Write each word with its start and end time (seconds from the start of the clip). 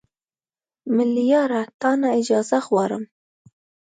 ملیاره 0.95 1.61
تا 1.81 1.91
نه 2.01 2.09
اجازه 2.19 2.57
غواړم 2.67 3.03